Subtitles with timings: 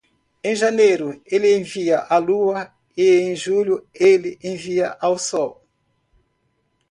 [0.43, 5.63] Em janeiro, ele envia a lua e em julho ele envia o sol.